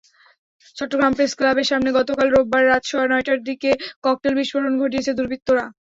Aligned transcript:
চট্টগ্রাম 0.77 1.13
প্রেসক্লাবের 1.17 1.69
সামনে 1.71 1.89
গতকাল 1.97 2.27
রোববার 2.29 2.63
রাত 2.65 2.83
সোয়া 2.89 3.05
নয়টার 3.07 3.39
দিকে 3.47 3.69
ককটেল 4.03 4.33
বিস্ফোরণ 4.39 4.73
ঘটিয়েছে 4.81 5.11
দুর্বৃত্তরা। 5.17 5.65